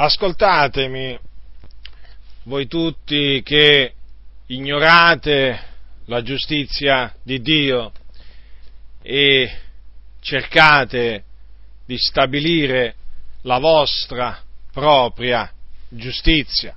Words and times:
ascoltatemi, 0.00 1.18
voi 2.44 2.68
tutti 2.68 3.42
che 3.42 3.94
ignorate 4.46 5.60
la 6.04 6.22
giustizia 6.22 7.12
di 7.22 7.40
Dio 7.40 7.90
e 9.02 9.50
cercate 10.20 11.24
di 11.84 11.98
stabilire 11.98 12.94
la 13.42 13.58
vostra 13.58 14.40
propria 14.72 15.50
giustizia. 15.88 16.76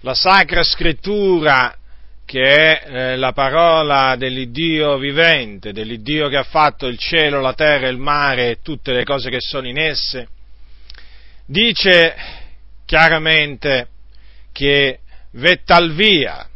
La 0.00 0.14
Sacra 0.14 0.62
Scrittura, 0.62 1.76
che 2.24 2.40
è 2.40 2.84
eh, 2.86 3.16
la 3.16 3.32
parola 3.32 4.16
dell'Iddio 4.16 4.96
vivente, 4.96 5.72
dell'Iddio 5.72 6.28
che 6.28 6.38
ha 6.38 6.44
fatto 6.44 6.86
il 6.86 6.96
cielo, 6.96 7.40
la 7.40 7.52
terra, 7.52 7.88
il 7.88 7.98
mare 7.98 8.50
e 8.50 8.58
tutte 8.62 8.92
le 8.92 9.04
cose 9.04 9.28
che 9.28 9.40
sono 9.40 9.68
in 9.68 9.78
esse, 9.78 10.28
dice 11.50 12.14
chiaramente 12.86 13.88
che 14.52 15.00
vettal 15.32 15.92
via, 15.92 16.48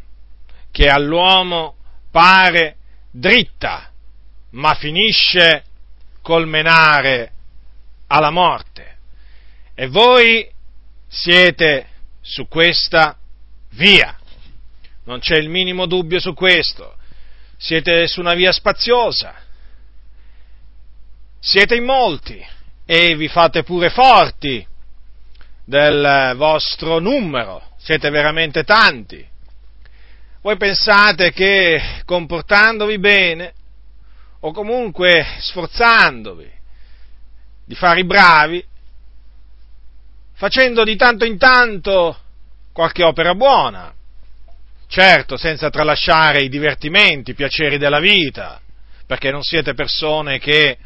che 0.71 0.89
all'uomo 0.89 1.77
pare 2.11 2.77
dritta, 3.11 3.91
ma 4.51 4.75
finisce 4.75 5.65
col 6.23 6.47
menare 6.47 7.33
alla 8.07 8.31
morte. 8.31 8.99
E 9.75 9.89
voi 9.89 10.49
siete 11.09 11.89
su 12.21 12.47
questa 12.47 13.19
via. 13.71 14.17
Non 15.05 15.19
c'è 15.19 15.37
il 15.37 15.49
minimo 15.49 15.87
dubbio 15.87 16.21
su 16.21 16.35
questo. 16.35 16.97
Siete 17.57 18.07
su 18.07 18.21
una 18.21 18.35
via 18.35 18.53
spaziosa. 18.53 19.35
Siete 21.41 21.75
in 21.75 21.85
molti 21.85 22.45
e 22.87 23.17
vi 23.17 23.29
fate 23.29 23.65
pure 23.65 23.91
forti 23.91 24.67
del 25.65 26.35
vostro 26.37 26.99
numero. 26.99 27.63
Siete 27.79 28.11
veramente 28.11 28.65
tanti. 28.65 29.27
Voi 30.41 30.57
pensate 30.57 31.33
che 31.33 32.03
comportandovi 32.05 32.99
bene 32.99 33.53
o 34.41 34.53
comunque 34.53 35.25
sforzandovi 35.39 36.51
di 37.65 37.75
fare 37.75 38.01
i 38.01 38.05
bravi, 38.05 38.63
facendo 40.35 40.85
di 40.85 40.97
tanto 40.97 41.25
in 41.25 41.39
tanto 41.39 42.19
qualche 42.73 43.03
opera 43.03 43.35
buona, 43.35 43.95
certo 44.87 45.39
senza 45.39 45.71
tralasciare 45.71 46.43
i 46.43 46.51
divertimenti, 46.51 47.31
i 47.31 47.35
piaceri 47.35 47.79
della 47.79 48.01
vita, 48.01 48.61
perché 49.07 49.31
non 49.31 49.43
siete 49.43 49.73
persone 49.73 50.39
che 50.39 50.77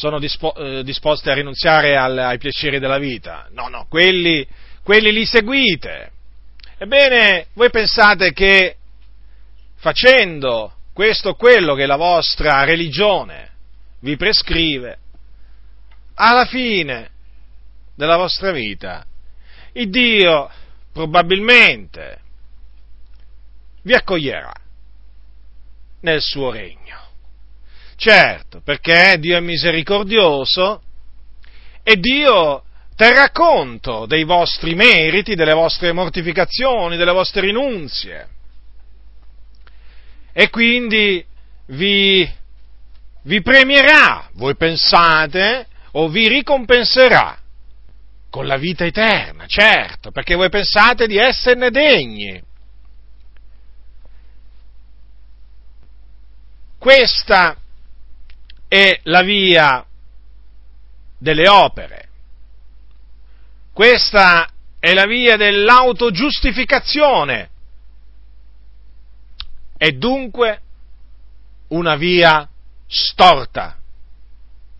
sono 0.00 0.18
dispo- 0.18 0.54
eh, 0.54 0.82
disposte 0.82 1.30
a 1.30 1.34
rinunziare 1.34 1.94
al, 1.94 2.16
ai 2.16 2.38
piaceri 2.38 2.78
della 2.78 2.96
vita, 2.96 3.48
no, 3.50 3.68
no, 3.68 3.84
quelli, 3.86 4.46
quelli 4.82 5.12
li 5.12 5.26
seguite. 5.26 6.12
Ebbene, 6.78 7.48
voi 7.52 7.68
pensate 7.68 8.32
che 8.32 8.76
facendo 9.76 10.72
questo 10.94 11.30
o 11.30 11.34
quello 11.34 11.74
che 11.74 11.84
la 11.84 11.96
vostra 11.96 12.64
religione 12.64 13.50
vi 14.00 14.16
prescrive, 14.16 14.96
alla 16.14 16.46
fine 16.46 17.10
della 17.94 18.16
vostra 18.16 18.52
vita, 18.52 19.04
il 19.72 19.90
Dio 19.90 20.50
probabilmente 20.94 22.20
vi 23.82 23.92
accoglierà 23.92 24.54
nel 26.00 26.22
suo 26.22 26.50
regno. 26.50 26.99
Certo, 28.00 28.62
perché 28.64 29.18
Dio 29.18 29.36
è 29.36 29.40
misericordioso 29.40 30.80
e 31.82 31.96
Dio 31.96 32.64
terrà 32.96 33.28
conto 33.28 34.06
dei 34.06 34.24
vostri 34.24 34.74
meriti, 34.74 35.34
delle 35.34 35.52
vostre 35.52 35.92
mortificazioni, 35.92 36.96
delle 36.96 37.12
vostre 37.12 37.42
rinunzie. 37.42 38.28
E 40.32 40.48
quindi 40.48 41.22
vi, 41.66 42.26
vi 43.24 43.42
premierà, 43.42 44.30
voi 44.32 44.56
pensate, 44.56 45.66
o 45.90 46.08
vi 46.08 46.26
ricompenserà 46.26 47.38
con 48.30 48.46
la 48.46 48.56
vita 48.56 48.86
eterna, 48.86 49.44
certo, 49.46 50.10
perché 50.10 50.36
voi 50.36 50.48
pensate 50.48 51.06
di 51.06 51.18
esserne 51.18 51.70
degni. 51.70 52.42
Questa 56.78 57.58
è 58.70 59.00
la 59.02 59.22
via 59.22 59.84
delle 61.18 61.48
opere. 61.48 62.08
Questa 63.72 64.48
è 64.78 64.94
la 64.94 65.06
via 65.06 65.36
dell'autogiustificazione. 65.36 67.50
È 69.76 69.90
dunque 69.90 70.60
una 71.68 71.96
via 71.96 72.48
storta, 72.86 73.76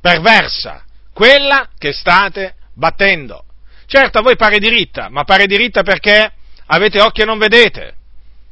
perversa, 0.00 0.84
quella 1.12 1.68
che 1.76 1.92
state 1.92 2.54
battendo. 2.74 3.44
Certo, 3.86 4.18
a 4.18 4.22
voi 4.22 4.36
pare 4.36 4.60
diritta, 4.60 5.08
ma 5.08 5.24
pare 5.24 5.46
diritta 5.46 5.82
perché 5.82 6.32
avete 6.66 7.00
occhi 7.00 7.22
e 7.22 7.24
non 7.24 7.38
vedete, 7.38 7.96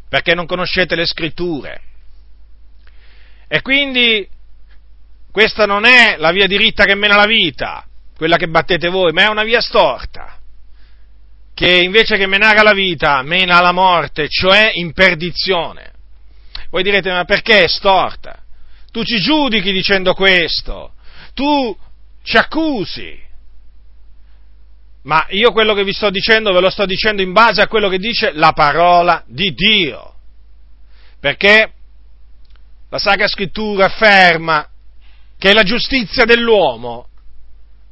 perché 0.08 0.34
non 0.34 0.46
conoscete 0.46 0.96
le 0.96 1.06
scritture. 1.06 1.80
E 3.46 3.62
quindi 3.62 4.28
questa 5.38 5.66
non 5.66 5.84
è 5.84 6.16
la 6.18 6.32
via 6.32 6.48
diritta 6.48 6.82
che 6.82 6.96
mena 6.96 7.14
la 7.14 7.24
vita, 7.24 7.86
quella 8.16 8.36
che 8.36 8.48
battete 8.48 8.88
voi, 8.88 9.12
ma 9.12 9.22
è 9.22 9.28
una 9.28 9.44
via 9.44 9.60
storta, 9.60 10.36
che 11.54 11.78
invece 11.80 12.16
che 12.16 12.26
menare 12.26 12.58
alla 12.58 12.72
vita 12.72 13.22
mena 13.22 13.58
alla 13.58 13.70
morte, 13.70 14.28
cioè 14.28 14.72
in 14.74 14.92
perdizione. 14.92 15.92
Voi 16.70 16.82
direte, 16.82 17.12
ma 17.12 17.22
perché 17.22 17.62
è 17.62 17.68
storta? 17.68 18.42
Tu 18.90 19.04
ci 19.04 19.20
giudichi 19.20 19.70
dicendo 19.70 20.12
questo, 20.12 20.94
tu 21.34 21.78
ci 22.24 22.36
accusi, 22.36 23.16
ma 25.02 25.24
io 25.28 25.52
quello 25.52 25.72
che 25.72 25.84
vi 25.84 25.92
sto 25.92 26.10
dicendo 26.10 26.52
ve 26.52 26.58
lo 26.58 26.68
sto 26.68 26.84
dicendo 26.84 27.22
in 27.22 27.30
base 27.30 27.62
a 27.62 27.68
quello 27.68 27.88
che 27.88 27.98
dice 27.98 28.32
la 28.32 28.50
parola 28.50 29.22
di 29.24 29.54
Dio. 29.54 30.14
Perché 31.20 31.72
la 32.90 32.98
Sacra 32.98 33.28
Scrittura 33.28 33.84
afferma 33.84 34.68
che 35.38 35.52
la 35.52 35.62
giustizia 35.62 36.24
dell'uomo 36.24 37.08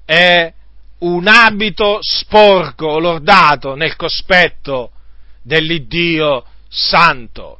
è 0.04 0.52
un 0.98 1.26
abito 1.28 1.98
sporco, 2.00 2.98
lordato 2.98 3.74
nel 3.74 3.96
cospetto 3.96 4.90
dell'Iddio 5.42 6.44
santo. 6.68 7.58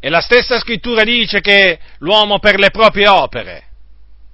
E 0.00 0.08
la 0.08 0.20
stessa 0.20 0.58
scrittura 0.58 1.04
dice 1.04 1.40
che 1.40 1.78
l'uomo 1.98 2.38
per 2.38 2.58
le 2.58 2.70
proprie 2.70 3.08
opere 3.08 3.64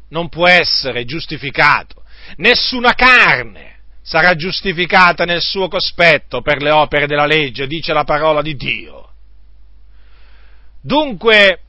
non 0.09 0.29
può 0.29 0.47
essere 0.47 1.05
giustificato 1.05 2.03
nessuna 2.37 2.95
carne 2.95 3.81
sarà 4.03 4.35
giustificata 4.35 5.25
nel 5.25 5.41
suo 5.41 5.69
cospetto 5.69 6.41
per 6.41 6.61
le 6.61 6.71
opere 6.71 7.07
della 7.07 7.27
legge, 7.27 7.67
dice 7.67 7.93
la 7.93 8.05
parola 8.05 8.43
di 8.43 8.57
Dio. 8.57 9.11
Dunque, 10.81 11.62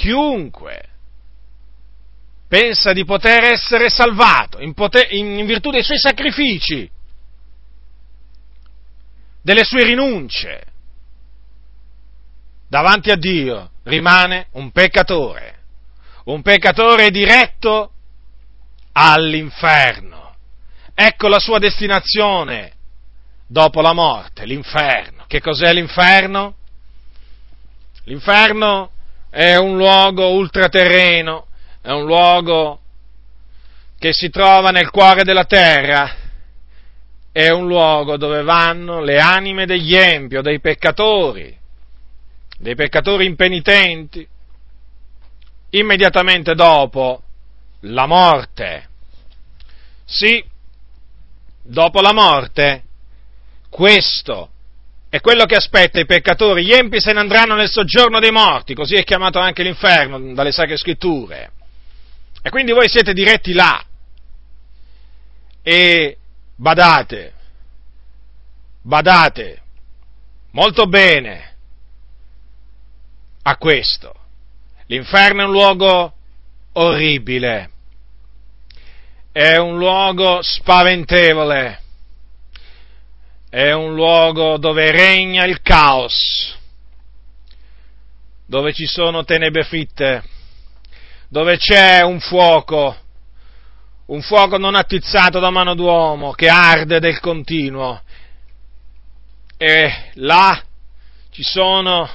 chiunque 0.00 0.88
pensa 2.48 2.94
di 2.94 3.04
poter 3.04 3.44
essere 3.44 3.90
salvato 3.90 4.58
in, 4.60 4.72
poter, 4.72 5.12
in, 5.12 5.44
virtù 5.44 5.70
dei 5.70 5.82
suoi 5.82 5.98
sacrifici, 5.98 6.90
delle 9.42 9.62
sue 9.62 9.84
rinunce, 9.84 10.64
davanti 12.66 13.10
a 13.10 13.16
Dio 13.16 13.72
rimane 13.82 14.46
un 14.52 14.70
peccatore, 14.70 15.58
un 16.24 16.40
peccatore 16.40 17.10
diretto 17.10 17.92
all'inferno. 18.92 20.34
Ecco 20.94 21.28
la 21.28 21.38
sua 21.38 21.58
destinazione 21.58 22.72
dopo 23.46 23.82
la 23.82 23.92
morte, 23.92 24.46
l'inferno. 24.46 25.24
Che 25.26 25.42
cos'è 25.42 25.72
l'inferno? 25.74 26.54
L'inferno 28.04 28.92
è 29.30 29.54
un 29.56 29.76
luogo 29.76 30.32
ultraterreno, 30.32 31.46
è 31.80 31.90
un 31.90 32.04
luogo 32.04 32.80
che 33.98 34.12
si 34.12 34.28
trova 34.28 34.70
nel 34.70 34.90
cuore 34.90 35.22
della 35.22 35.44
terra, 35.44 36.16
è 37.32 37.48
un 37.50 37.66
luogo 37.66 38.16
dove 38.16 38.42
vanno 38.42 39.00
le 39.00 39.20
anime 39.20 39.66
degli 39.66 39.94
empi 39.94 40.36
o 40.36 40.42
dei 40.42 40.58
peccatori, 40.58 41.56
dei 42.58 42.74
peccatori 42.74 43.24
impenitenti, 43.24 44.26
immediatamente 45.70 46.54
dopo 46.54 47.22
la 47.80 48.06
morte. 48.06 48.88
Sì, 50.04 50.44
dopo 51.62 52.00
la 52.00 52.12
morte, 52.12 52.82
questo 53.68 54.49
è 55.10 55.20
quello 55.20 55.44
che 55.44 55.56
aspetta 55.56 55.98
i 55.98 56.06
peccatori. 56.06 56.64
Gli 56.64 56.72
empi 56.72 57.00
se 57.00 57.12
ne 57.12 57.18
andranno 57.18 57.56
nel 57.56 57.68
soggiorno 57.68 58.20
dei 58.20 58.30
morti, 58.30 58.74
così 58.74 58.94
è 58.94 59.02
chiamato 59.02 59.40
anche 59.40 59.64
l'inferno 59.64 60.32
dalle 60.34 60.52
sacre 60.52 60.76
scritture. 60.76 61.50
E 62.40 62.48
quindi 62.48 62.70
voi 62.70 62.88
siete 62.88 63.12
diretti 63.12 63.52
là. 63.52 63.84
E 65.62 66.16
badate, 66.54 67.32
badate 68.82 69.62
molto 70.52 70.86
bene 70.86 71.56
a 73.42 73.56
questo. 73.56 74.14
L'inferno 74.86 75.42
è 75.42 75.44
un 75.44 75.50
luogo 75.50 76.14
orribile, 76.74 77.70
è 79.32 79.56
un 79.56 79.76
luogo 79.76 80.40
spaventevole, 80.40 81.79
è 83.50 83.72
un 83.72 83.94
luogo 83.94 84.58
dove 84.58 84.92
regna 84.92 85.44
il 85.44 85.60
caos, 85.60 86.56
dove 88.46 88.72
ci 88.72 88.86
sono 88.86 89.24
tenebre 89.24 89.64
fitte, 89.64 90.22
dove 91.28 91.56
c'è 91.56 92.02
un 92.02 92.20
fuoco, 92.20 92.96
un 94.06 94.22
fuoco 94.22 94.56
non 94.56 94.76
attizzato 94.76 95.40
da 95.40 95.50
mano 95.50 95.74
d'uomo 95.74 96.30
che 96.30 96.48
arde 96.48 97.00
del 97.00 97.18
continuo. 97.18 98.02
E 99.56 100.10
là 100.14 100.62
ci 101.30 101.42
sono 101.42 102.08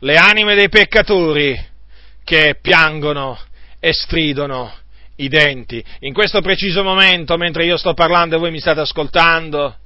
le 0.00 0.16
anime 0.16 0.54
dei 0.54 0.68
peccatori 0.68 1.68
che 2.24 2.58
piangono 2.60 3.38
e 3.78 3.92
stridono 3.92 4.72
i 5.16 5.28
denti. 5.28 5.82
In 6.00 6.12
questo 6.12 6.40
preciso 6.40 6.82
momento, 6.82 7.36
mentre 7.36 7.64
io 7.64 7.76
sto 7.76 7.94
parlando 7.94 8.36
e 8.36 8.38
voi 8.38 8.50
mi 8.50 8.60
state 8.60 8.80
ascoltando, 8.80 9.76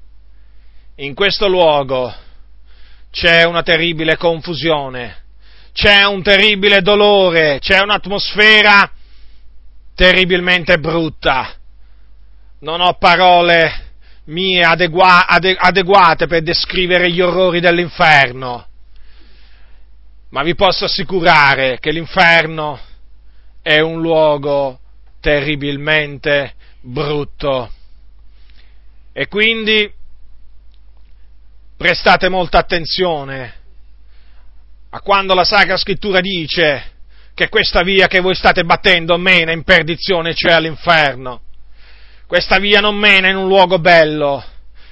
in 0.96 1.14
questo 1.14 1.48
luogo 1.48 2.12
c'è 3.10 3.44
una 3.44 3.62
terribile 3.62 4.16
confusione, 4.16 5.22
c'è 5.72 6.04
un 6.04 6.22
terribile 6.22 6.82
dolore, 6.82 7.58
c'è 7.58 7.80
un'atmosfera 7.80 8.90
terribilmente 9.94 10.78
brutta. 10.78 11.54
Non 12.60 12.80
ho 12.80 12.94
parole 12.94 13.92
mie 14.24 14.62
adegua- 14.62 15.26
ade- 15.26 15.56
adeguate 15.58 16.26
per 16.26 16.42
descrivere 16.42 17.10
gli 17.10 17.20
orrori 17.20 17.60
dell'inferno, 17.60 18.66
ma 20.30 20.42
vi 20.42 20.54
posso 20.54 20.84
assicurare 20.84 21.78
che 21.78 21.90
l'inferno 21.90 22.80
è 23.62 23.80
un 23.80 24.00
luogo 24.00 24.78
terribilmente 25.20 26.54
brutto. 26.80 27.70
E 29.12 29.28
quindi 29.28 29.92
prestate 31.76 32.28
molta 32.28 32.58
attenzione 32.58 33.62
a 34.90 35.00
quando 35.00 35.34
la 35.34 35.44
Sacra 35.44 35.76
Scrittura 35.76 36.20
dice 36.20 36.92
che 37.34 37.48
questa 37.48 37.82
via 37.82 38.06
che 38.06 38.20
voi 38.20 38.36
state 38.36 38.62
battendo 38.62 39.18
mena 39.18 39.50
in 39.50 39.64
perdizione, 39.64 40.34
cioè 40.34 40.52
all'inferno. 40.52 41.40
Questa 42.28 42.58
via 42.58 42.80
non 42.80 42.94
mena 42.94 43.28
in 43.28 43.36
un 43.36 43.48
luogo 43.48 43.80
bello, 43.80 44.44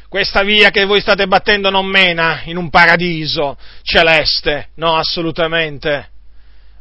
questa 0.08 0.43
via 0.43 0.70
che 0.70 0.84
voi 0.84 1.00
state 1.00 1.26
battendo 1.26 1.70
non 1.70 1.87
mena 1.87 2.43
in 2.44 2.56
un 2.56 2.69
paradiso 2.69 3.56
celeste, 3.81 4.69
no, 4.75 4.96
assolutamente. 4.96 6.11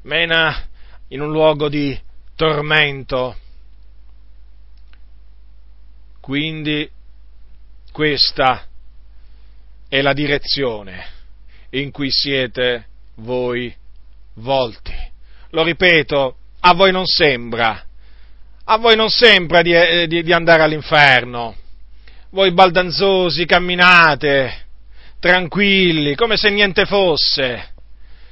Mena 0.02 0.68
in 1.08 1.22
un 1.22 1.32
luogo 1.32 1.70
di 1.70 1.98
tormento. 2.36 3.38
Quindi 6.20 6.90
questa 7.94 8.66
è 9.92 10.00
la 10.00 10.14
direzione 10.14 11.06
in 11.72 11.92
cui 11.92 12.10
siete 12.10 12.86
voi 13.16 13.76
volti. 14.36 14.94
Lo 15.50 15.64
ripeto, 15.64 16.38
a 16.62 16.74
voi 16.74 16.94
non 16.94 17.06
sembra, 17.06 17.84
a 18.64 18.78
voi 18.78 18.96
non 18.96 19.10
sembra 19.10 19.62
di, 19.62 19.74
eh, 19.74 20.08
di, 20.08 20.24
di 20.24 20.32
andare 20.32 20.64
all'inferno. 20.64 21.58
Voi 22.30 22.54
baldanzosi 22.54 23.46
camminate, 23.46 24.68
tranquilli, 25.20 26.16
come 26.16 26.38
se 26.38 26.50
niente 26.50 26.86
fosse. 26.86 27.74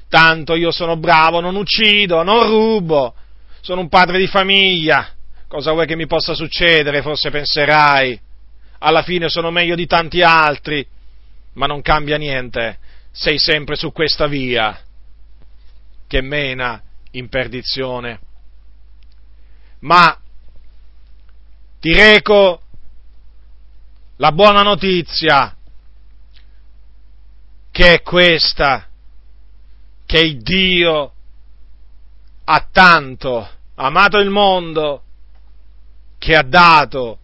Tanto 0.08 0.56
io 0.56 0.72
sono 0.72 0.96
bravo, 0.96 1.42
non 1.42 1.58
uccido, 1.58 2.24
non 2.24 2.48
rubo, 2.48 3.14
sono 3.60 3.82
un 3.82 3.90
padre 3.90 4.18
di 4.18 4.28
famiglia. 4.28 5.10
Cosa 5.50 5.74
vuoi 5.74 5.88
che 5.88 5.98
mi 5.98 6.08
possa 6.08 6.34
succedere? 6.34 7.02
Forse 7.02 7.30
penserai. 7.32 8.18
Alla 8.80 9.04
fine 9.04 9.28
sono 9.28 9.52
meglio 9.52 9.76
di 9.76 9.88
tanti 9.88 10.22
altri, 10.22 10.88
ma 11.60 11.66
non 11.68 11.82
cambia 11.82 12.18
niente. 12.18 12.80
Sei 13.12 13.38
sempre 13.38 13.76
su 13.76 13.92
questa 13.92 14.28
via 14.28 14.82
che 16.08 16.22
mena 16.22 16.82
in 17.12 17.28
perdizione. 17.28 18.20
Ma 19.80 20.18
ti 21.82 21.94
reco 21.94 22.62
la 24.16 24.32
buona 24.32 24.62
notizia 24.62 25.54
che 27.72 27.94
è 27.94 28.02
questa, 28.04 28.88
che 30.06 30.20
il 30.20 30.42
Dio 30.42 31.14
ha 32.46 32.68
tanto 32.72 33.50
amato 33.76 34.18
il 34.18 34.30
mondo 34.30 35.04
che 36.18 36.36
ha 36.36 36.42
dato 36.42 37.20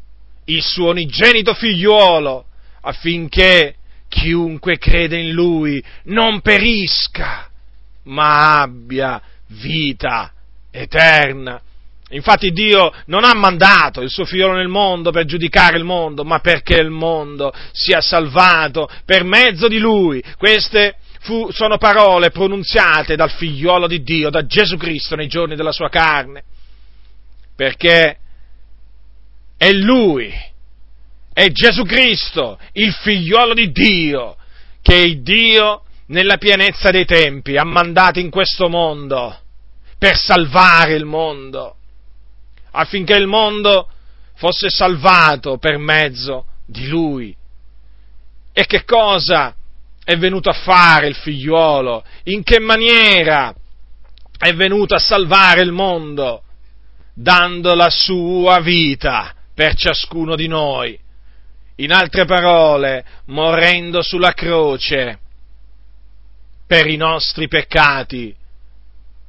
il 0.45 0.61
suo 0.61 0.89
unigenito 0.89 1.53
figliuolo 1.53 2.45
affinché 2.81 3.77
chiunque 4.07 4.77
crede 4.77 5.17
in 5.17 5.31
lui 5.31 5.83
non 6.05 6.41
perisca, 6.41 7.49
ma 8.03 8.61
abbia 8.61 9.21
vita 9.47 10.31
eterna. 10.71 11.61
Infatti 12.09 12.51
Dio 12.51 12.93
non 13.07 13.23
ha 13.23 13.33
mandato 13.33 14.01
il 14.01 14.09
suo 14.09 14.25
figliolo 14.25 14.53
nel 14.53 14.67
mondo 14.67 15.11
per 15.11 15.25
giudicare 15.25 15.77
il 15.77 15.83
mondo, 15.83 16.23
ma 16.23 16.39
perché 16.39 16.75
il 16.75 16.91
mondo 16.91 17.51
sia 17.71 17.99
salvato 17.99 18.89
per 19.05 19.23
mezzo 19.23 19.67
di 19.67 19.79
lui. 19.79 20.23
Queste 20.37 20.97
fu, 21.21 21.49
sono 21.51 21.77
parole 21.77 22.29
pronunziate 22.29 23.15
dal 23.15 23.31
figliolo 23.31 23.87
di 23.87 24.03
Dio, 24.03 24.29
da 24.29 24.45
Gesù 24.45 24.77
Cristo 24.77 25.15
nei 25.15 25.27
giorni 25.27 25.55
della 25.55 25.71
sua 25.71 25.89
carne. 25.89 26.43
Perché 27.55 28.17
è 29.57 29.71
lui, 29.71 30.31
è 31.35 31.51
Gesù 31.51 31.83
Cristo, 31.83 32.57
il 32.71 32.93
figliolo 32.93 33.53
di 33.53 33.69
Dio, 33.73 34.37
che 34.81 34.95
il 34.95 35.21
Dio 35.21 35.83
nella 36.07 36.37
pienezza 36.37 36.91
dei 36.91 37.03
tempi 37.03 37.57
ha 37.57 37.65
mandato 37.65 38.19
in 38.19 38.29
questo 38.29 38.69
mondo 38.69 39.37
per 39.97 40.15
salvare 40.15 40.93
il 40.93 41.03
mondo, 41.03 41.75
affinché 42.71 43.17
il 43.17 43.27
mondo 43.27 43.89
fosse 44.35 44.69
salvato 44.69 45.57
per 45.57 45.77
mezzo 45.77 46.45
di 46.65 46.87
lui. 46.87 47.35
E 48.53 48.65
che 48.65 48.85
cosa 48.85 49.53
è 50.05 50.15
venuto 50.15 50.49
a 50.49 50.53
fare 50.53 51.07
il 51.07 51.15
figliuolo? 51.15 52.01
In 52.23 52.43
che 52.43 52.61
maniera 52.61 53.53
è 54.37 54.53
venuto 54.53 54.95
a 54.95 54.99
salvare 54.99 55.63
il 55.63 55.73
mondo? 55.73 56.43
Dando 57.13 57.75
la 57.75 57.89
sua 57.89 58.61
vita 58.61 59.35
per 59.53 59.75
ciascuno 59.75 60.37
di 60.37 60.47
noi. 60.47 61.03
In 61.77 61.91
altre 61.91 62.25
parole, 62.25 63.03
morendo 63.25 64.01
sulla 64.01 64.31
croce 64.33 65.19
per 66.65 66.87
i 66.87 66.95
nostri 66.95 67.47
peccati 67.47 68.35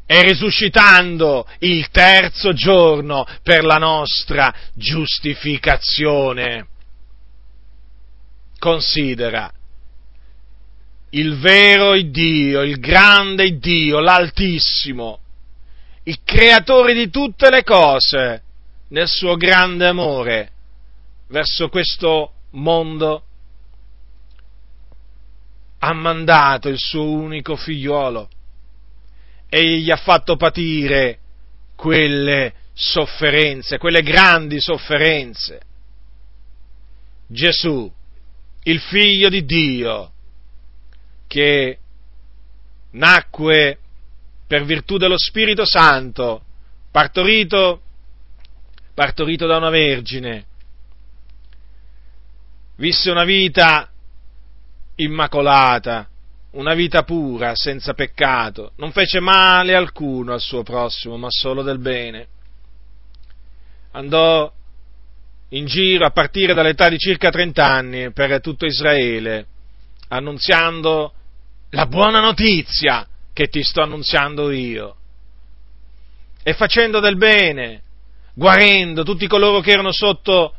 e 0.07 0.23
risuscitando 0.23 1.47
il 1.61 1.91
terzo 1.91 2.53
giorno 2.53 3.27
per 3.43 3.65
la 3.65 3.79
nostra 3.79 4.55
giustificazione. 4.75 6.69
Considera 8.59 9.53
il 11.11 11.39
vero 11.39 12.01
Dio, 12.01 12.63
il 12.63 12.79
grande 12.79 13.59
Dio, 13.59 14.01
l'Altissimo, 14.01 15.19
il 16.05 16.19
creatore 16.23 16.95
di 16.95 17.11
tutte 17.11 17.51
le 17.51 17.65
cose, 17.65 18.43
nel 18.89 19.09
suo 19.09 19.37
grande 19.37 19.87
amore 19.87 20.51
verso 21.29 21.69
questo 21.69 22.33
mondo 22.57 23.23
ha 25.79 25.93
mandato 25.93 26.69
il 26.69 26.79
suo 26.79 27.11
unico 27.11 27.57
figliuolo 27.57 28.29
e 29.49 29.79
gli 29.79 29.91
ha 29.91 29.97
fatto 29.97 30.37
patire 30.37 31.19
quelle 31.77 32.55
sofferenze, 32.73 33.79
quelle 33.79 34.03
grandi 34.03 34.61
sofferenze. 34.61 35.61
Gesù, 37.29 37.91
il 38.63 38.81
figlio 38.81 39.29
di 39.29 39.45
Dio, 39.45 40.13
che 41.27 41.79
nacque 42.93 43.79
per 44.47 44.65
virtù 44.65 44.97
dello 44.97 45.19
Spirito 45.19 45.65
Santo, 45.67 46.43
partorito, 46.91 47.81
partorito 48.95 49.47
da 49.47 49.57
una 49.57 49.71
vergine, 49.71 50.47
visse 52.77 53.11
una 53.11 53.25
vita 53.25 53.91
immacolata, 54.97 56.09
una 56.53 56.75
vita 56.75 57.03
pura, 57.03 57.55
senza 57.55 57.95
peccato, 57.95 58.73
non 58.77 58.93
fece 58.93 59.21
male 59.21 59.75
alcuno 59.75 60.33
al 60.33 60.41
suo 60.41 60.63
prossimo, 60.63 61.17
ma 61.17 61.29
solo 61.31 61.63
del 61.63 61.79
bene. 61.79 62.27
Andò 63.93 64.51
in 65.51 65.67
giro 65.67 66.07
a 66.07 66.11
partire 66.11 66.55
dall'età 66.55 66.89
di 66.89 66.99
circa 66.99 67.31
30 67.31 67.65
anni 67.65 68.13
per 68.13 68.41
tutto 68.41 68.67
Israele, 68.67 69.47
annunziando 70.09 71.13
la 71.71 71.87
buona 71.87 72.21
notizia 72.21 73.07
che 73.33 73.49
ti 73.49 73.63
sto 73.63 73.83
annunziando 73.83 74.51
io, 74.51 74.97
e 76.43 76.55
facendo 76.55 77.01
del 77.01 77.17
bene, 77.17 77.83
guarendo 78.35 79.03
tutti 79.03 79.27
coloro 79.27 79.61
che 79.61 79.73
erano 79.73 79.93
sotto 79.93 80.55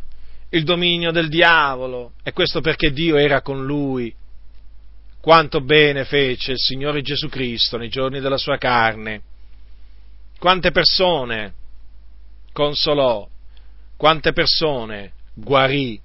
il 0.50 0.63
dominio 0.63 1.12
del 1.12 1.30
diavolo, 1.30 2.13
e 2.24 2.32
questo 2.32 2.62
perché 2.62 2.92
Dio 2.92 3.18
era 3.18 3.42
con 3.42 3.66
lui. 3.66 4.13
Quanto 5.20 5.62
bene 5.62 6.06
fece 6.06 6.54
il 6.54 6.60
Signore 6.60 7.01
Gesù 7.01 7.27
Cristo 7.27 7.77
nei 7.77 7.89
giorni 7.89 8.20
della 8.20 8.38
sua 8.38 8.58
carne, 8.58 9.22
quante 10.39 10.72
persone 10.72 11.54
consolò, 12.54 13.27
quante 13.98 14.32
persone 14.32 15.12
guarì, 15.34 16.00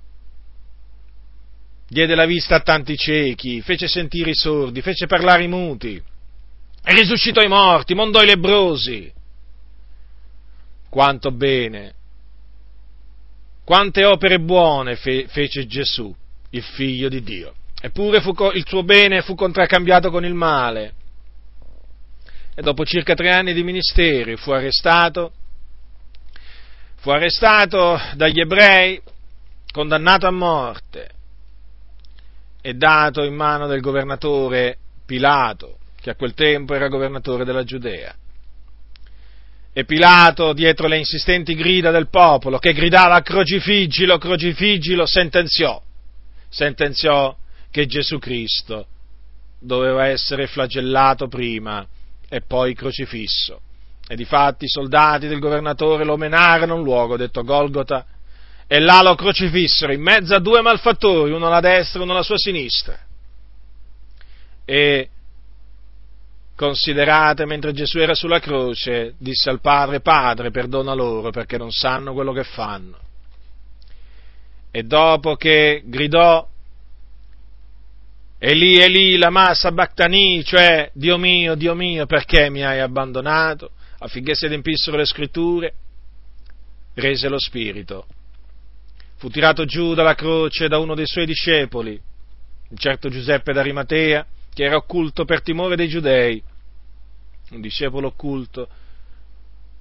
diede 1.86 2.14
la 2.14 2.24
vista 2.24 2.56
a 2.56 2.60
tanti 2.60 2.96
ciechi, 2.96 3.60
fece 3.60 3.86
sentire 3.86 4.30
i 4.30 4.34
sordi, 4.34 4.80
fece 4.80 5.06
parlare 5.06 5.44
i 5.44 5.48
muti, 5.48 6.02
risuscitò 6.84 7.42
i 7.42 7.48
morti, 7.48 7.94
mondò 7.94 8.22
i 8.22 8.26
lebrosi. 8.26 9.12
Quanto 10.88 11.30
bene, 11.30 11.94
quante 13.64 14.04
opere 14.04 14.40
buone 14.40 14.96
fe- 14.96 15.26
fece 15.28 15.66
Gesù, 15.66 16.14
il 16.50 16.62
figlio 16.62 17.08
di 17.08 17.22
Dio. 17.22 17.54
Eppure 17.80 18.20
fu, 18.20 18.34
il 18.54 18.64
suo 18.66 18.82
bene 18.82 19.22
fu 19.22 19.34
contraccambiato 19.34 20.10
con 20.10 20.24
il 20.24 20.34
male. 20.34 20.94
E 22.54 22.62
dopo 22.62 22.84
circa 22.84 23.14
tre 23.14 23.30
anni 23.30 23.54
di 23.54 23.62
ministeri 23.62 24.36
fu 24.36 24.50
arrestato 24.50 25.32
fu 27.02 27.10
arrestato 27.10 28.00
dagli 28.14 28.38
ebrei, 28.38 29.00
condannato 29.72 30.28
a 30.28 30.30
morte 30.30 31.10
e 32.60 32.74
dato 32.74 33.24
in 33.24 33.34
mano 33.34 33.66
del 33.66 33.80
governatore 33.80 34.76
Pilato, 35.04 35.78
che 36.00 36.10
a 36.10 36.14
quel 36.14 36.32
tempo 36.32 36.74
era 36.74 36.86
governatore 36.86 37.44
della 37.44 37.64
Giudea. 37.64 38.14
E 39.74 39.84
Pilato, 39.84 40.52
dietro 40.52 40.86
le 40.86 40.98
insistenti 40.98 41.54
grida 41.54 41.90
del 41.90 42.08
popolo, 42.08 42.58
che 42.58 42.74
gridava 42.74 43.20
crocifiggilo, 43.22 44.18
crocifiggilo, 44.18 45.06
sentenziò, 45.06 45.80
sentenziò 46.48 47.34
che 47.70 47.86
Gesù 47.86 48.18
Cristo 48.18 48.86
doveva 49.58 50.06
essere 50.06 50.46
flagellato 50.46 51.26
prima 51.26 51.86
e 52.28 52.42
poi 52.42 52.74
crocifisso. 52.74 53.60
E 54.06 54.14
difatti 54.14 54.64
i 54.64 54.68
soldati 54.68 55.26
del 55.26 55.38
governatore 55.38 56.04
lo 56.04 56.18
menarono 56.18 56.74
a 56.74 56.76
un 56.76 56.82
luogo 56.82 57.16
detto 57.16 57.42
Golgota 57.42 58.04
e 58.66 58.78
là 58.78 59.00
lo 59.02 59.14
crocifissero 59.14 59.92
in 59.92 60.02
mezzo 60.02 60.34
a 60.34 60.38
due 60.38 60.60
malfattori, 60.60 61.32
uno 61.32 61.46
alla 61.46 61.60
destra 61.60 62.00
e 62.00 62.02
uno 62.02 62.12
alla 62.12 62.22
sua 62.22 62.36
sinistra. 62.36 62.98
E 64.64 65.08
considerate, 66.62 67.44
mentre 67.44 67.72
Gesù 67.72 67.98
era 67.98 68.14
sulla 68.14 68.38
croce, 68.38 69.14
disse 69.18 69.50
al 69.50 69.60
Padre, 69.60 70.00
Padre, 70.00 70.52
perdona 70.52 70.94
loro 70.94 71.30
perché 71.30 71.58
non 71.58 71.72
sanno 71.72 72.12
quello 72.12 72.32
che 72.32 72.44
fanno. 72.44 72.96
E 74.70 74.84
dopo 74.84 75.34
che 75.34 75.82
gridò, 75.84 76.46
Eli, 78.38 78.78
Eli, 78.78 79.16
la 79.18 79.30
massa 79.30 79.72
Bactani, 79.72 80.44
cioè, 80.44 80.88
Dio 80.94 81.18
mio, 81.18 81.56
Dio 81.56 81.74
mio, 81.74 82.06
perché 82.06 82.48
mi 82.48 82.64
hai 82.64 82.78
abbandonato? 82.78 83.72
affinché 83.98 84.34
si 84.34 84.46
adempissero 84.46 84.96
le 84.96 85.04
scritture, 85.04 85.74
rese 86.94 87.28
lo 87.28 87.38
spirito. 87.38 88.06
Fu 89.16 89.28
tirato 89.28 89.64
giù 89.64 89.94
dalla 89.94 90.16
croce 90.16 90.66
da 90.66 90.78
uno 90.78 90.96
dei 90.96 91.06
suoi 91.06 91.24
discepoli, 91.24 92.00
un 92.68 92.76
certo 92.76 93.08
Giuseppe 93.08 93.52
d'Arimatea, 93.52 94.26
che 94.52 94.64
era 94.64 94.74
occulto 94.74 95.24
per 95.24 95.40
timore 95.40 95.76
dei 95.76 95.86
giudei, 95.86 96.42
un 97.54 97.60
discepolo 97.60 98.08
occulto, 98.08 98.68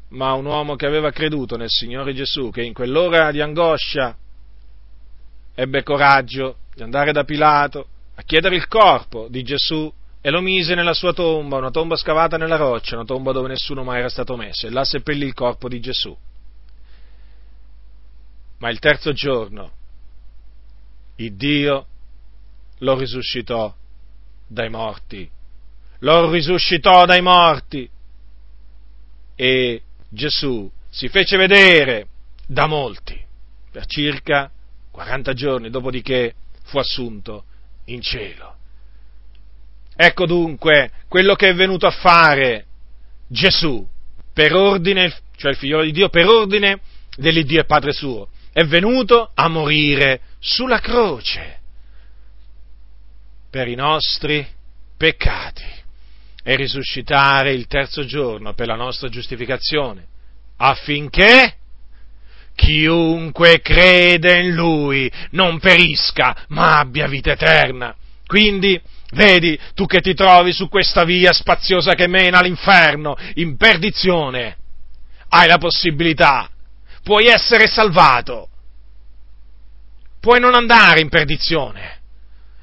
ma 0.10 0.34
un 0.34 0.46
uomo 0.46 0.76
che 0.76 0.86
aveva 0.86 1.12
creduto 1.12 1.56
nel 1.58 1.70
Signore 1.70 2.14
Gesù, 2.14 2.50
che 2.50 2.64
in 2.64 2.74
quell'ora 2.74 3.32
di 3.32 3.42
angoscia 3.42 4.16
ebbe 5.54 5.84
coraggio 5.84 6.58
di 6.74 6.84
andare 6.84 7.12
da 7.12 7.24
Pilato 7.24 7.88
a 8.16 8.22
chiedere 8.24 8.56
il 8.56 8.68
corpo 8.68 9.28
di 9.30 9.44
Gesù 9.44 9.92
e 10.22 10.30
lo 10.30 10.42
mise 10.42 10.76
nella 10.76 10.94
sua 10.94 11.14
tomba, 11.14 11.58
una 11.58 11.72
tomba 11.72 11.96
scavata 11.96 12.38
nella 12.38 12.58
roccia, 12.58 12.96
una 12.96 13.06
tomba 13.06 13.32
dove 13.32 13.48
nessuno 13.48 13.84
mai 13.84 14.00
era 14.00 14.10
stato 14.10 14.36
messo, 14.36 14.68
e 14.68 14.70
là 14.70 14.84
seppellì 14.84 15.26
il 15.26 15.34
corpo 15.34 15.68
di 15.68 15.80
Gesù. 15.80 16.16
Ma 18.60 18.70
il 18.70 18.80
terzo 18.80 19.12
giorno 19.14 19.80
il 21.16 21.36
Dio 21.36 21.86
lo 22.80 22.98
risuscitò 22.98 23.74
dai 24.48 24.70
morti, 24.70 25.30
lo 26.02 26.30
risuscitò 26.32 27.06
dai 27.06 27.22
morti 27.22 27.90
e 29.36 29.82
Gesù 30.10 30.70
si 30.90 31.08
fece 31.10 31.38
vedere 31.38 32.08
da 32.46 32.68
molti 32.68 33.20
per 33.72 33.86
circa 33.86 34.52
40 34.92 35.34
giorni, 35.34 35.70
dopodiché 35.70 36.36
fu 36.64 36.78
assunto 36.78 37.46
in 37.86 38.02
cielo. 38.02 38.56
Ecco 39.96 40.26
dunque 40.26 40.92
quello 41.08 41.36
che 41.36 41.50
è 41.50 41.56
venuto 41.56 41.88
a 41.88 41.92
fare 41.92 42.66
Gesù 43.28 43.88
per 44.34 44.54
ordine, 44.54 45.14
cioè 45.38 45.52
il 45.52 45.58
figliolo 45.58 45.84
di 45.84 45.92
Dio, 45.92 46.10
per 46.10 46.28
ordine 46.28 46.82
dell'Iddio 47.16 47.62
e 47.62 47.66
Padre 47.66 47.94
suo. 47.94 48.30
È 48.52 48.64
venuto 48.64 49.32
a 49.34 49.48
morire 49.48 50.22
sulla 50.40 50.80
croce 50.80 51.60
per 53.50 53.68
i 53.68 53.76
nostri 53.76 54.46
peccati 54.98 55.81
e 56.44 56.56
risuscitare 56.56 57.54
il 57.54 57.68
terzo 57.68 58.06
giorno 58.06 58.54
per 58.54 58.68
la 58.68 58.76
nostra 58.76 59.10
giustificazione, 59.10 60.06
affinché 60.58 61.56
chiunque 62.56 63.62
crede 63.62 64.40
in 64.40 64.54
Lui 64.54 65.12
non 65.32 65.60
perisca, 65.60 66.46
ma 66.50 66.78
abbia 66.80 67.08
vita 67.08 67.32
eterna. 67.32 67.96
Quindi 68.26 68.80
Vedi, 69.14 69.60
tu 69.74 69.86
che 69.88 70.00
ti 70.00 70.14
trovi 70.14 70.54
su 70.54 70.70
questa 70.70 71.04
via 71.04 71.34
spaziosa 71.34 71.96
che 71.96 72.08
mena 72.08 72.40
all'inferno, 72.40 73.18
in 73.36 73.58
perdizione, 73.58 74.58
hai 75.30 75.48
la 75.48 75.58
possibilità, 75.58 76.50
puoi 77.04 77.26
essere 77.28 77.68
salvato, 77.68 78.48
puoi 80.20 80.40
non 80.40 80.56
andare 80.56 81.02
in 81.02 81.10
perdizione. 81.10 82.00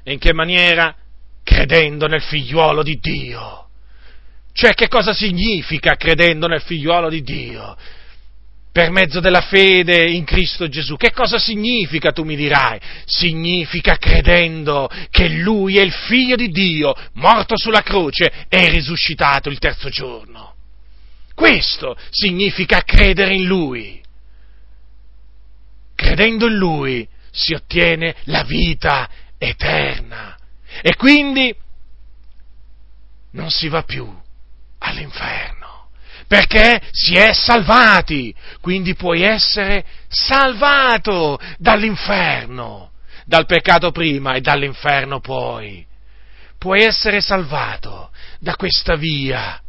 E 0.03 0.13
in 0.13 0.19
che 0.19 0.33
maniera? 0.33 0.95
Credendo 1.43 2.07
nel 2.07 2.21
figliuolo 2.23 2.81
di 2.81 2.97
Dio. 2.99 3.68
Cioè, 4.53 4.73
che 4.73 4.87
cosa 4.87 5.13
significa 5.13 5.95
credendo 5.95 6.47
nel 6.47 6.61
figliuolo 6.61 7.09
di 7.09 7.21
Dio? 7.21 7.77
per 8.71 8.91
mezzo 8.91 9.19
della 9.19 9.41
fede 9.41 10.09
in 10.09 10.23
Cristo 10.23 10.67
Gesù. 10.67 10.95
Che 10.95 11.11
cosa 11.11 11.37
significa, 11.37 12.11
tu 12.11 12.23
mi 12.23 12.35
dirai? 12.35 12.79
Significa 13.05 13.97
credendo 13.97 14.89
che 15.09 15.27
Lui 15.27 15.77
è 15.77 15.81
il 15.81 15.91
figlio 15.91 16.35
di 16.35 16.49
Dio, 16.49 16.93
morto 17.13 17.57
sulla 17.57 17.81
croce 17.81 18.45
e 18.47 18.69
risuscitato 18.69 19.49
il 19.49 19.59
terzo 19.59 19.89
giorno. 19.89 20.53
Questo 21.33 21.97
significa 22.09 22.81
credere 22.83 23.33
in 23.33 23.45
Lui. 23.45 24.01
Credendo 25.95 26.47
in 26.47 26.55
Lui 26.55 27.07
si 27.31 27.53
ottiene 27.53 28.15
la 28.25 28.43
vita 28.43 29.09
eterna 29.37 30.37
e 30.81 30.95
quindi 30.95 31.53
non 33.31 33.49
si 33.49 33.67
va 33.67 33.83
più 33.83 34.09
all'inferno 34.79 35.59
perché 36.29 36.79
si 36.91 37.15
è 37.15 37.33
salvati, 37.33 38.35
quindi 38.61 38.93
puoi 38.93 39.23
essere 39.23 39.83
salvato 40.07 41.39
dall'inferno, 41.57 42.91
dal 43.25 43.47
peccato 43.47 43.89
prima 43.89 44.35
e 44.35 44.39
dall'inferno 44.41 45.21
poi. 45.21 45.83
Puoi 46.59 46.83
essere 46.83 47.19
salvato 47.19 48.11
da 48.37 48.55
questa 48.55 48.95
via 48.95 49.59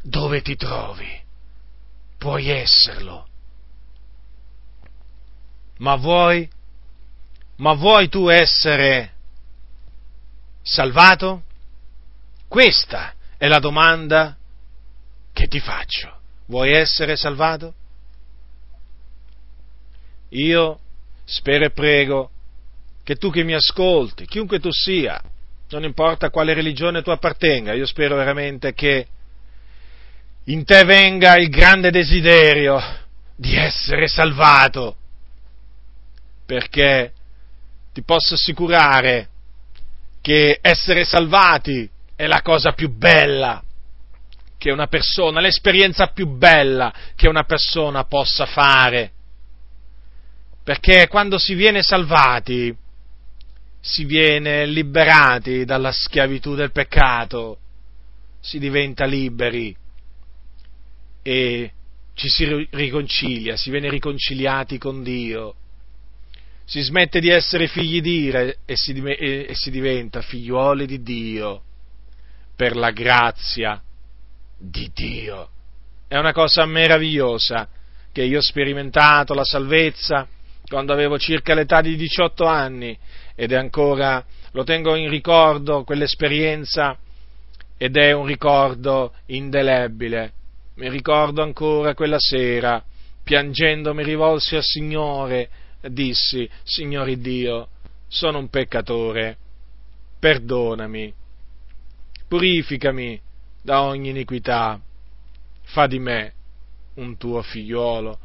dove 0.00 0.40
ti 0.40 0.56
trovi. 0.56 1.20
Puoi 2.16 2.48
esserlo. 2.48 3.28
Ma 5.80 5.96
vuoi? 5.96 6.48
Ma 7.56 7.74
vuoi 7.74 8.08
tu 8.08 8.28
essere 8.28 9.12
salvato? 10.62 11.42
Questa 12.48 13.12
è 13.36 13.48
la 13.48 13.58
domanda 13.58 14.38
che 15.32 15.46
ti 15.46 15.60
faccio? 15.60 16.18
Vuoi 16.46 16.72
essere 16.72 17.16
salvato? 17.16 17.74
Io 20.30 20.78
spero 21.24 21.64
e 21.64 21.70
prego 21.70 22.30
che 23.02 23.16
tu 23.16 23.30
che 23.30 23.42
mi 23.42 23.54
ascolti, 23.54 24.26
chiunque 24.26 24.60
tu 24.60 24.70
sia, 24.70 25.20
non 25.70 25.84
importa 25.84 26.26
a 26.26 26.30
quale 26.30 26.54
religione 26.54 27.02
tu 27.02 27.10
appartenga, 27.10 27.72
io 27.72 27.86
spero 27.86 28.16
veramente 28.16 28.72
che 28.72 29.06
in 30.44 30.64
te 30.64 30.84
venga 30.84 31.36
il 31.36 31.48
grande 31.48 31.90
desiderio 31.90 32.80
di 33.36 33.56
essere 33.56 34.06
salvato, 34.08 34.96
perché 36.46 37.12
ti 37.92 38.02
posso 38.02 38.34
assicurare 38.34 39.28
che 40.20 40.58
essere 40.60 41.04
salvati 41.04 41.88
è 42.14 42.26
la 42.26 42.42
cosa 42.42 42.72
più 42.72 42.90
bella 42.90 43.62
che 44.60 44.70
una 44.70 44.88
persona, 44.88 45.40
l'esperienza 45.40 46.08
più 46.08 46.26
bella 46.26 46.92
che 47.16 47.28
una 47.28 47.44
persona 47.44 48.04
possa 48.04 48.44
fare. 48.44 49.10
Perché 50.62 51.08
quando 51.08 51.38
si 51.38 51.54
viene 51.54 51.82
salvati, 51.82 52.76
si 53.80 54.04
viene 54.04 54.66
liberati 54.66 55.64
dalla 55.64 55.90
schiavitù 55.90 56.54
del 56.54 56.72
peccato, 56.72 57.56
si 58.38 58.58
diventa 58.58 59.06
liberi 59.06 59.74
e 61.22 61.72
ci 62.12 62.28
si 62.28 62.68
riconcilia, 62.72 63.56
si 63.56 63.70
viene 63.70 63.88
riconciliati 63.88 64.76
con 64.76 65.02
Dio, 65.02 65.54
si 66.66 66.82
smette 66.82 67.18
di 67.18 67.30
essere 67.30 67.66
figli 67.66 68.02
di 68.02 68.24
Ire 68.24 68.58
e 68.66 68.76
si, 68.76 68.92
e 68.92 69.52
si 69.54 69.70
diventa 69.70 70.20
figliuoli 70.20 70.84
di 70.84 71.02
Dio 71.02 71.62
per 72.54 72.76
la 72.76 72.90
grazia 72.90 73.82
di 74.60 74.90
Dio. 74.94 75.48
È 76.06 76.16
una 76.16 76.32
cosa 76.32 76.66
meravigliosa 76.66 77.66
che 78.12 78.22
io 78.22 78.38
ho 78.38 78.42
sperimentato 78.42 79.32
la 79.32 79.44
salvezza 79.44 80.28
quando 80.66 80.92
avevo 80.92 81.18
circa 81.18 81.54
l'età 81.54 81.80
di 81.80 81.96
18 81.96 82.44
anni 82.44 82.96
ed 83.34 83.52
è 83.52 83.56
ancora, 83.56 84.24
lo 84.52 84.64
tengo 84.64 84.94
in 84.94 85.08
ricordo, 85.08 85.84
quell'esperienza 85.84 86.96
ed 87.76 87.96
è 87.96 88.12
un 88.12 88.26
ricordo 88.26 89.14
indelebile. 89.26 90.32
Mi 90.74 90.90
ricordo 90.90 91.42
ancora 91.42 91.94
quella 91.94 92.18
sera, 92.18 92.82
piangendo 93.22 93.94
mi 93.94 94.04
rivolsi 94.04 94.56
al 94.56 94.62
Signore 94.62 95.48
dissi, 95.88 96.48
Signore 96.62 97.18
Dio, 97.18 97.68
sono 98.06 98.38
un 98.38 98.48
peccatore, 98.48 99.36
perdonami, 100.18 101.12
purificami 102.28 103.20
da 103.62 103.82
ogni 103.82 104.10
iniquità, 104.10 104.80
fa 105.62 105.86
di 105.86 105.98
me 105.98 106.32
un 106.94 107.16
tuo 107.16 107.42
figliuolo. 107.42 108.18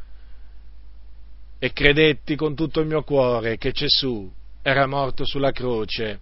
E 1.60 1.74
credetti 1.74 2.36
con 2.36 2.56
tutto 2.56 2.82
il 2.82 2.88
mio 2.88 3.04
cuore 3.04 3.58
che 3.58 3.72
Gesù 3.72 4.32
era 4.62 4.88
morto 4.88 5.26
sulla 5.26 5.52
croce 5.52 6.20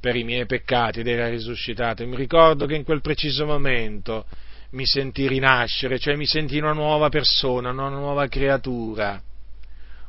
per 0.00 0.16
i 0.16 0.24
miei 0.24 0.46
peccati 0.46 1.00
ed 1.00 1.08
era 1.08 1.28
risuscitato. 1.28 2.02
E 2.02 2.06
mi 2.06 2.16
ricordo 2.16 2.66
che 2.66 2.74
in 2.74 2.84
quel 2.84 3.00
preciso 3.00 3.46
momento 3.46 4.26
mi 4.70 4.86
sentì 4.86 5.26
rinascere, 5.26 5.98
cioè 5.98 6.16
mi 6.16 6.26
sentì 6.26 6.58
una 6.58 6.72
nuova 6.72 7.08
persona, 7.08 7.70
una 7.70 7.88
nuova 7.88 8.26
creatura, 8.28 9.20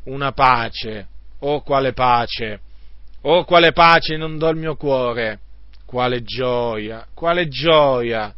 una 0.04 0.32
pace. 0.32 1.08
Oh, 1.40 1.62
quale 1.62 1.94
pace! 1.94 2.60
Oh, 3.22 3.44
quale 3.46 3.72
pace 3.72 4.16
inondò 4.16 4.50
il 4.50 4.58
mio 4.58 4.76
cuore! 4.76 5.40
Quale 5.88 6.22
gioia! 6.22 7.08
Quale 7.14 7.48
gioia! 7.48 8.36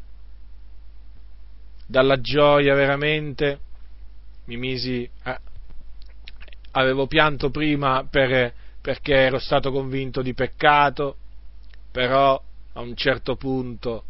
Dalla 1.88 2.22
gioia 2.22 2.76
veramente 2.76 3.60
mi 4.46 4.56
misi. 4.56 5.10
Eh, 5.24 5.40
avevo 6.74 7.08
pianto 7.08 7.50
prima 7.50 8.06
per 8.08 8.54
perché 8.82 9.14
ero 9.14 9.40
stato 9.40 9.72
convinto 9.72 10.22
di 10.22 10.34
peccato, 10.34 11.18
però 11.92 12.42
a 12.74 12.82
un 12.82 12.96
certo 12.96 13.36
punto, 13.36 14.04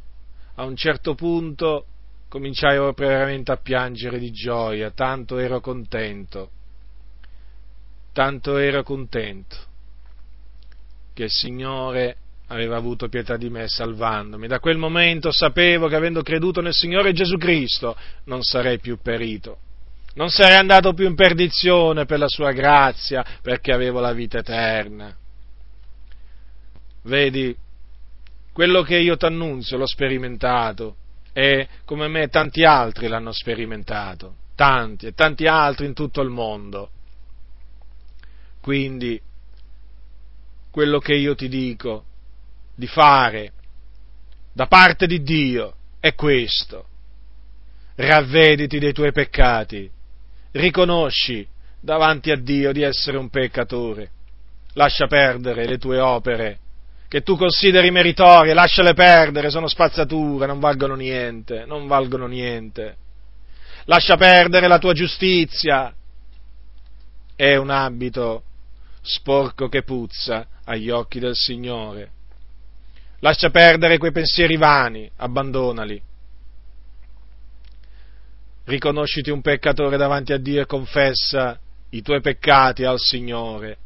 a 0.55 0.65
un 0.65 0.75
certo 0.75 1.15
punto 1.15 1.85
cominciai 2.27 2.77
veramente 2.95 3.51
a 3.51 3.57
piangere 3.57 4.19
di 4.19 4.31
gioia, 4.31 4.91
tanto 4.91 5.37
ero 5.37 5.59
contento, 5.59 6.51
tanto 8.13 8.57
ero 8.57 8.83
contento 8.83 9.55
che 11.13 11.23
il 11.23 11.31
Signore 11.31 12.17
aveva 12.49 12.77
avuto 12.77 13.07
pietà 13.09 13.35
di 13.37 13.49
me 13.49 13.67
salvandomi. 13.67 14.47
Da 14.47 14.59
quel 14.59 14.77
momento 14.77 15.31
sapevo 15.31 15.87
che 15.87 15.95
avendo 15.95 16.21
creduto 16.21 16.61
nel 16.61 16.73
Signore 16.73 17.13
Gesù 17.13 17.37
Cristo 17.37 17.95
non 18.25 18.43
sarei 18.43 18.79
più 18.79 18.99
perito 19.01 19.59
non 20.19 20.29
sarei 20.29 20.57
andato 20.57 20.93
più 20.93 21.07
in 21.07 21.15
perdizione 21.15 22.05
per 22.05 22.19
la 22.19 22.27
sua 22.27 22.51
grazia, 22.51 23.23
perché 23.41 23.71
avevo 23.71 24.01
la 24.01 24.11
vita 24.11 24.39
eterna. 24.39 25.15
Vedi, 27.03 27.55
quello 28.51 28.81
che 28.81 28.97
io 28.97 29.15
ti 29.15 29.25
annunzio 29.25 29.77
l'ho 29.77 29.87
sperimentato 29.87 30.95
e 31.31 31.69
come 31.85 32.09
me 32.09 32.27
tanti 32.27 32.65
altri 32.65 33.07
l'hanno 33.07 33.31
sperimentato, 33.31 34.35
tanti 34.55 35.05
e 35.05 35.13
tanti 35.13 35.45
altri 35.45 35.85
in 35.85 35.93
tutto 35.93 36.21
il 36.21 36.29
mondo. 36.29 36.89
Quindi, 38.59 39.21
quello 40.69 40.99
che 40.99 41.13
io 41.13 41.33
ti 41.35 41.47
dico 41.47 42.03
di 42.79 42.87
fare 42.87 43.51
da 44.53 44.65
parte 44.67 45.05
di 45.05 45.21
Dio 45.21 45.75
è 45.99 46.15
questo. 46.15 46.87
Ravvediti 47.95 48.79
dei 48.79 48.93
tuoi 48.93 49.11
peccati 49.11 49.91
riconosci 50.51 51.45
davanti 51.81 52.31
a 52.31 52.37
Dio 52.37 52.71
di 52.71 52.81
essere 52.81 53.17
un 53.17 53.29
peccatore. 53.29 54.11
Lascia 54.73 55.07
perdere 55.07 55.67
le 55.67 55.77
tue 55.77 55.99
opere 55.99 56.59
che 57.09 57.21
tu 57.21 57.35
consideri 57.35 57.91
meritorie, 57.91 58.53
lasciale 58.53 58.93
perdere, 58.93 59.49
sono 59.49 59.67
spazzatura, 59.67 60.45
non 60.45 60.59
valgono 60.59 60.95
niente, 60.95 61.65
non 61.65 61.85
valgono 61.85 62.27
niente. 62.27 62.95
Lascia 63.85 64.15
perdere 64.15 64.67
la 64.67 64.79
tua 64.79 64.93
giustizia, 64.93 65.93
è 67.35 67.55
un 67.55 67.71
abito 67.71 68.43
sporco 69.01 69.67
che 69.67 69.83
puzza 69.83 70.47
agli 70.63 70.89
occhi 70.89 71.19
del 71.19 71.35
Signore. 71.35 72.11
Lascia 73.19 73.49
perdere 73.49 73.97
quei 73.97 74.11
pensieri 74.11 74.55
vani, 74.55 75.09
abbandonali 75.17 76.01
riconosciti 78.69 79.31
un 79.31 79.41
peccatore 79.41 79.97
davanti 79.97 80.31
a 80.31 80.37
Dio 80.37 80.61
e 80.61 80.65
confessa 80.65 81.59
i 81.89 82.01
tuoi 82.01 82.21
peccati 82.21 82.85
al 82.85 82.99
Signore. 82.99 83.77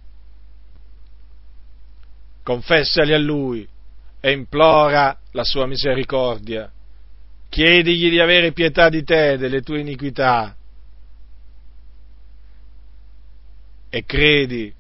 Confessali 2.43 3.13
a 3.13 3.17
Lui 3.17 3.67
e 4.19 4.31
implora 4.31 5.17
la 5.31 5.43
sua 5.45 5.65
misericordia. 5.65 6.69
Chiedigli 7.47 8.09
di 8.09 8.19
avere 8.19 8.51
pietà 8.51 8.89
di 8.89 9.03
te, 9.03 9.37
delle 9.37 9.61
tue 9.61 9.79
iniquità. 9.79 10.53
E 13.89 14.05
credi, 14.05 14.73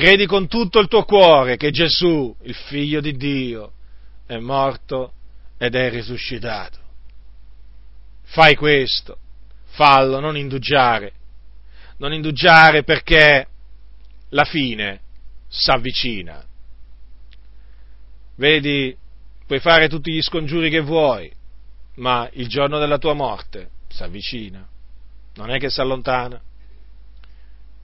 credi 0.00 0.26
con 0.26 0.48
tutto 0.48 0.80
il 0.80 0.88
tuo 0.88 1.04
cuore 1.04 1.56
che 1.56 1.70
Gesù, 1.70 2.34
il 2.42 2.54
figlio 2.54 3.00
di 3.00 3.16
Dio, 3.16 3.72
è 4.26 4.38
morto 4.38 5.12
ed 5.58 5.74
è 5.74 5.90
risuscitato 5.90 6.80
fai 8.30 8.54
questo, 8.54 9.18
fallo, 9.70 10.20
non 10.20 10.36
indugiare, 10.36 11.12
non 11.96 12.12
indugiare 12.12 12.84
perché 12.84 13.46
la 14.30 14.44
fine 14.44 15.00
s'avvicina. 15.48 16.44
Vedi, 18.36 18.96
puoi 19.46 19.58
fare 19.58 19.88
tutti 19.88 20.12
gli 20.12 20.22
scongiuri 20.22 20.70
che 20.70 20.80
vuoi, 20.80 21.30
ma 21.96 22.28
il 22.34 22.46
giorno 22.46 22.78
della 22.78 22.98
tua 22.98 23.14
morte 23.14 23.70
s'avvicina, 23.88 24.66
non 25.34 25.50
è 25.50 25.58
che 25.58 25.68
si 25.68 25.80
allontana. 25.80 26.40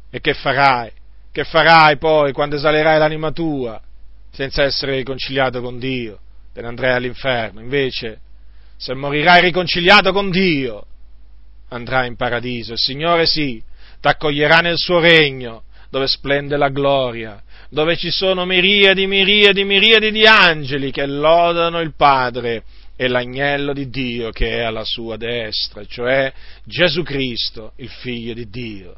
E 0.09 0.21
che 0.21 0.33
farai? 0.33 0.93
Che 1.37 1.45
farai 1.45 1.99
poi 1.99 2.33
quando 2.33 2.57
esalerai 2.57 2.99
l'anima 2.99 3.31
tua 3.31 3.79
senza 4.33 4.63
essere 4.63 4.97
riconciliato 4.97 5.61
con 5.61 5.79
Dio? 5.79 6.19
Te 6.55 6.63
ne 6.63 6.69
andrai 6.69 6.95
all'inferno. 6.95 7.61
Invece 7.61 8.21
se 8.79 8.95
morirai 8.95 9.43
riconciliato 9.43 10.13
con 10.13 10.31
Dio, 10.31 10.87
andrai 11.69 12.07
in 12.07 12.17
paradiso. 12.17 12.73
Il 12.73 12.79
Signore 12.79 13.27
sì, 13.27 13.63
ti 14.01 14.09
accoglierà 14.09 14.61
nel 14.61 14.79
suo 14.79 14.99
regno, 14.99 15.65
dove 15.91 16.07
splende 16.07 16.57
la 16.57 16.71
gloria, 16.71 17.43
dove 17.69 17.99
ci 17.99 18.11
sono 18.11 18.47
miriadi, 18.47 19.07
miriadi, 19.07 19.63
miriadi 19.63 20.11
di 20.13 20.27
angeli 20.27 20.91
che 20.91 21.05
lodano 21.05 21.81
il 21.81 21.93
Padre 21.95 22.63
e 22.97 23.09
l'agnello 23.09 23.75
di 23.75 23.91
Dio 23.91 24.31
che 24.31 24.57
è 24.57 24.63
alla 24.63 24.85
sua 24.85 25.19
destra, 25.19 25.85
cioè 25.85 26.33
Gesù 26.65 27.03
Cristo, 27.03 27.73
il 27.77 27.91
Figlio 27.91 28.33
di 28.33 28.49
Dio. 28.49 28.97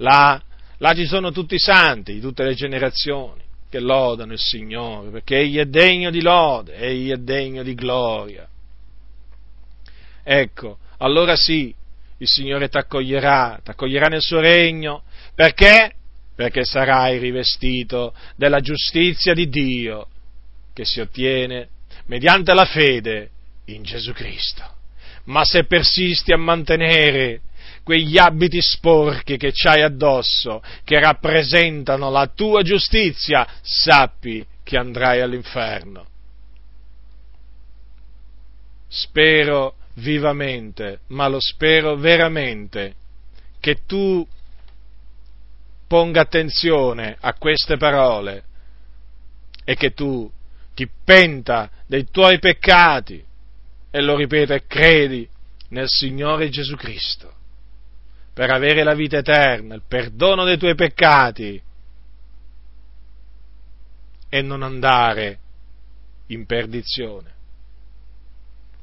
Là, 0.00 0.38
là 0.78 0.94
ci 0.94 1.06
sono 1.06 1.30
tutti 1.30 1.54
i 1.54 1.58
santi 1.58 2.14
di 2.14 2.20
tutte 2.20 2.44
le 2.44 2.54
generazioni 2.54 3.42
che 3.68 3.80
lodano 3.80 4.32
il 4.32 4.38
Signore, 4.38 5.10
perché 5.10 5.38
Egli 5.38 5.58
è 5.58 5.66
degno 5.66 6.10
di 6.10 6.22
lode, 6.22 6.74
Egli 6.76 7.10
è 7.10 7.16
degno 7.16 7.62
di 7.62 7.74
gloria. 7.74 8.48
Ecco, 10.24 10.78
allora 10.98 11.36
sì, 11.36 11.74
il 12.18 12.28
Signore 12.28 12.68
ti 12.68 12.78
accoglierà, 12.78 13.60
ti 13.62 13.70
accoglierà 13.70 14.06
nel 14.06 14.22
suo 14.22 14.40
regno, 14.40 15.02
perché? 15.34 15.92
Perché 16.34 16.64
sarai 16.64 17.18
rivestito 17.18 18.14
della 18.36 18.60
giustizia 18.60 19.34
di 19.34 19.48
Dio 19.48 20.08
che 20.72 20.84
si 20.84 21.00
ottiene 21.00 21.68
mediante 22.06 22.54
la 22.54 22.64
fede 22.64 23.30
in 23.66 23.82
Gesù 23.82 24.12
Cristo. 24.12 24.64
Ma 25.24 25.44
se 25.44 25.64
persisti 25.64 26.32
a 26.32 26.38
mantenere 26.38 27.40
quegli 27.88 28.18
abiti 28.18 28.60
sporchi 28.60 29.38
che 29.38 29.50
c'hai 29.50 29.80
addosso, 29.80 30.62
che 30.84 31.00
rappresentano 31.00 32.10
la 32.10 32.26
tua 32.26 32.60
giustizia, 32.60 33.48
sappi 33.62 34.46
che 34.62 34.76
andrai 34.76 35.22
all'inferno. 35.22 36.06
Spero 38.88 39.76
vivamente, 39.94 41.00
ma 41.06 41.28
lo 41.28 41.40
spero 41.40 41.96
veramente, 41.96 42.94
che 43.58 43.78
tu 43.86 44.26
ponga 45.86 46.20
attenzione 46.20 47.16
a 47.18 47.32
queste 47.32 47.78
parole 47.78 48.44
e 49.64 49.76
che 49.76 49.94
tu 49.94 50.30
ti 50.74 50.86
penta 51.02 51.70
dei 51.86 52.06
tuoi 52.10 52.38
peccati 52.38 53.24
e 53.90 54.00
lo 54.02 54.14
ripeto 54.14 54.52
e 54.52 54.66
credi 54.66 55.26
nel 55.70 55.88
Signore 55.88 56.50
Gesù 56.50 56.76
Cristo 56.76 57.36
per 58.38 58.50
avere 58.50 58.84
la 58.84 58.94
vita 58.94 59.16
eterna, 59.18 59.74
il 59.74 59.82
perdono 59.88 60.44
dei 60.44 60.56
tuoi 60.56 60.76
peccati 60.76 61.60
e 64.28 64.42
non 64.42 64.62
andare 64.62 65.38
in 66.28 66.46
perdizione. 66.46 67.34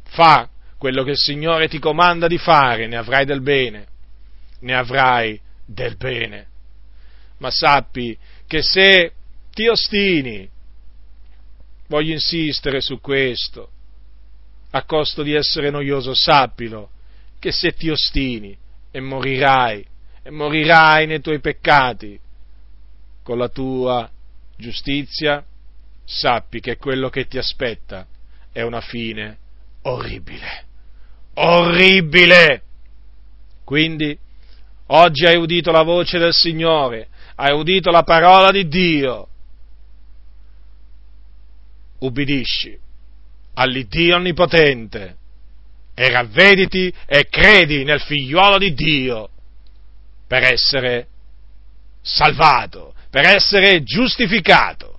Fa 0.08 0.50
quello 0.78 1.04
che 1.04 1.12
il 1.12 1.18
Signore 1.18 1.70
ti 1.70 1.80
comanda 1.80 2.28
di 2.28 2.38
fare, 2.38 2.86
ne 2.88 2.98
avrai 2.98 3.24
del 3.24 3.40
bene, 3.40 3.88
ne 4.60 4.76
avrai 4.76 5.40
del 5.66 5.96
bene. 5.96 6.48
Ma 7.38 7.50
sappi 7.50 8.18
che 8.48 8.62
se 8.62 9.14
ti 9.52 9.70
ostini, 9.70 10.50
voglio 11.88 12.12
insistere 12.12 12.82
su 12.82 13.00
questo, 13.00 13.70
a 14.72 14.84
costo 14.84 15.24
di 15.24 15.34
essere 15.34 15.70
noioso, 15.70 16.14
sappilo, 16.14 16.90
che 17.40 17.54
se 17.54 17.72
ti 17.72 17.90
ostini 17.90 18.64
e 18.96 19.02
morirai, 19.02 19.86
e 20.24 20.30
morirai 20.30 21.06
nei 21.06 21.20
tuoi 21.20 21.42
peccati, 21.42 22.18
con 23.24 23.38
la 23.38 23.50
tua 23.50 24.10
giustizia, 24.56 25.44
sappi 26.06 26.62
che 26.62 26.78
quello 26.78 27.10
che 27.10 27.28
ti 27.28 27.38
aspetta 27.38 28.08
è 28.54 28.62
una 28.62 28.80
fine 28.80 29.38
orribile. 29.82 30.64
Orribile! 31.34 32.62
Quindi, 33.66 34.18
oggi 34.86 35.26
hai 35.26 35.36
udito 35.36 35.72
la 35.72 35.84
voce 35.84 36.18
del 36.18 36.34
Signore, 36.34 37.10
hai 37.36 37.54
udito 37.54 37.92
la 37.92 38.04
parola 38.04 38.50
di 38.50 38.66
Dio. 38.66 39.28
Ubbidisci 42.00 42.80
all'Iddio 43.56 44.16
Onnipotente 44.16 45.18
e 45.96 46.10
ravvediti 46.12 46.94
e 47.08 47.28
credi 47.30 47.84
nel 47.84 48.02
figliuolo 48.02 48.58
di 48.58 48.74
Dio 48.74 49.30
per 50.28 50.44
essere 50.44 51.08
salvato, 52.02 52.94
per 53.10 53.26
essere 53.26 53.82
giustificato 53.84 54.95